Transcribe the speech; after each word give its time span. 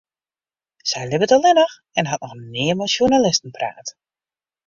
Sy 0.91 1.01
libbet 1.09 1.33
allinnich 1.35 1.75
en 2.01 2.09
hat 2.11 2.23
noch 2.25 2.35
nea 2.55 2.75
mei 2.79 2.89
sjoernalisten 2.93 3.55
praat. 3.59 3.87